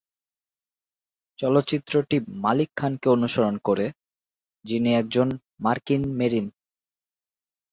[1.39, 3.85] চলচ্চিত্রটি মালিক খানকে অনুসরণ করে,
[4.65, 5.27] যিনি একজন
[5.59, 6.47] মার্কিন মেরিন।